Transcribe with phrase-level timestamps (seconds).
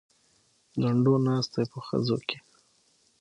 [0.81, 2.37] لنډو ناست دی په خزو کې.